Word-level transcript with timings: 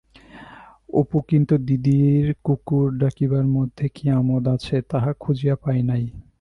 অপু 0.93 1.17
কিন্তু 1.29 1.53
দিদির 1.67 2.25
কুকুর 2.45 2.87
ডাকিবার 2.97 3.45
মধ্যে 3.47 3.85
কি 3.95 4.05
আমোদ 4.09 4.43
আছে 4.47 4.75
তাহা 4.91 5.11
খুঁজিয়া 5.19 5.55
পায় 5.63 5.83
না। 5.83 5.95